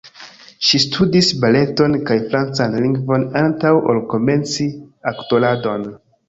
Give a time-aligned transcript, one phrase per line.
[0.67, 4.67] Ŝi studis baleton kaj francan lingvon antaŭ ol komenci
[5.15, 5.87] aktoradon.